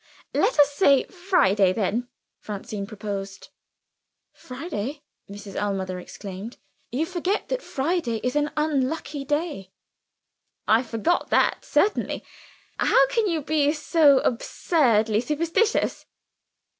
"Let 0.33 0.59
us 0.59 0.71
say 0.71 1.03
Friday, 1.03 1.71
then," 1.73 2.07
Francine 2.39 2.87
proposed. 2.87 3.49
"Friday!" 4.33 5.03
Mrs. 5.29 5.53
Ellmother 5.55 5.99
exclaimed. 5.99 6.57
"You 6.91 7.05
forget 7.05 7.49
that 7.49 7.61
Friday 7.61 8.19
is 8.23 8.35
an 8.35 8.49
unlucky 8.57 9.23
day." 9.23 9.69
"I 10.67 10.81
forgot 10.81 11.29
that, 11.29 11.63
certainly! 11.63 12.23
How 12.79 13.05
can 13.09 13.27
you 13.27 13.43
be 13.43 13.73
so 13.73 14.17
absurdly 14.21 15.21
superstitious." 15.21 16.07